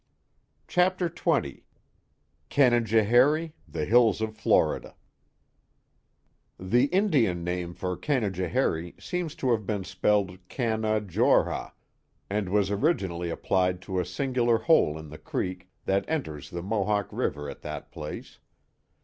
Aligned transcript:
Chapter 0.67 1.09
XX 1.09 1.61
Canajoharie— 2.49 3.53
The 3.77 3.85
Hills 3.85 4.19
of 4.19 4.35
Florida 4.35 4.95
THE 6.59 6.85
Indian 6.85 7.43
name 7.43 7.75
for 7.75 7.95
Canajoharie 7.95 8.95
seems 8.99 9.35
to 9.35 9.51
have 9.51 9.67
been 9.67 9.83
spelled 9.83 10.39
Can 10.49 10.83
a 10.85 11.01
jor 11.01 11.43
ha, 11.45 11.75
and 12.31 12.49
was 12.49 12.71
originally 12.71 13.29
applied 13.29 13.79
to 13.83 13.99
a 13.99 14.03
singular 14.07 14.57
hole 14.57 14.97
in 14.97 15.09
the 15.09 15.19
creek 15.19 15.69
that 15.85 16.05
enters 16.07 16.49
the 16.49 16.63
Mohawk 16.63 17.09
River 17.11 17.47
at 17.47 17.61
that 17.61 17.91
place. 17.91 18.39